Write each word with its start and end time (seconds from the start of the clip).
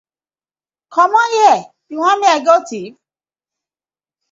Comot 0.95 1.29
here 1.33 1.57
yu 1.89 1.95
won 2.03 2.15
mek 2.19 2.33
I 2.37 2.45
go 2.47 2.55
thief? 2.67 2.93